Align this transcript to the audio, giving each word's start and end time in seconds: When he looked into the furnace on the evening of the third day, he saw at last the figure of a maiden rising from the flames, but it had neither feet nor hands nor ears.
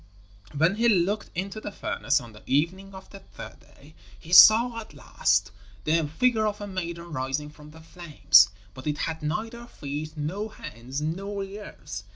When 0.57 0.77
he 0.77 0.89
looked 0.89 1.29
into 1.35 1.61
the 1.61 1.71
furnace 1.71 2.19
on 2.19 2.33
the 2.33 2.41
evening 2.47 2.95
of 2.95 3.11
the 3.11 3.19
third 3.19 3.59
day, 3.59 3.93
he 4.19 4.33
saw 4.33 4.79
at 4.79 4.95
last 4.95 5.51
the 5.83 6.07
figure 6.07 6.47
of 6.47 6.59
a 6.59 6.65
maiden 6.65 7.13
rising 7.13 7.51
from 7.51 7.69
the 7.69 7.81
flames, 7.81 8.49
but 8.73 8.87
it 8.87 8.97
had 8.97 9.21
neither 9.21 9.67
feet 9.67 10.17
nor 10.17 10.55
hands 10.55 11.01
nor 11.01 11.43
ears. 11.43 12.03